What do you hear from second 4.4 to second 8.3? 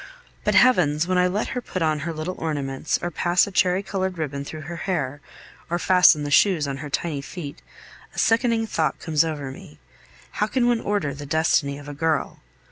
through her hair, or fasten the shoes on her tiny feet, a